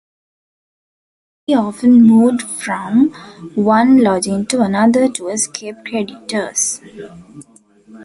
He 1.45 1.53
often 1.53 2.01
moved 2.01 2.41
from 2.41 3.13
one 3.53 3.99
lodging 4.01 4.47
to 4.47 4.61
another 4.61 5.07
to 5.07 5.27
escape 5.27 5.75
creditors. 5.85 6.81